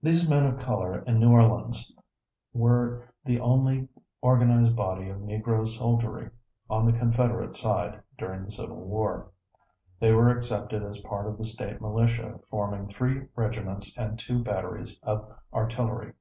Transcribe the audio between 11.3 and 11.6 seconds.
the